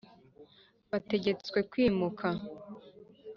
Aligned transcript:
Bategetswe 0.89 1.57
kwimuka. 1.71 2.27